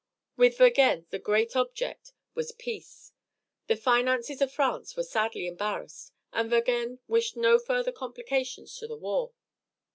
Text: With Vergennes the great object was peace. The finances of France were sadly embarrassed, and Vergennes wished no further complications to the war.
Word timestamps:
With 0.35 0.57
Vergennes 0.57 1.05
the 1.11 1.19
great 1.19 1.55
object 1.55 2.11
was 2.33 2.53
peace. 2.53 3.11
The 3.67 3.75
finances 3.75 4.41
of 4.41 4.51
France 4.51 4.95
were 4.97 5.03
sadly 5.03 5.45
embarrassed, 5.45 6.11
and 6.33 6.49
Vergennes 6.49 6.97
wished 7.07 7.37
no 7.37 7.59
further 7.59 7.91
complications 7.91 8.75
to 8.77 8.87
the 8.87 8.97
war. 8.97 9.31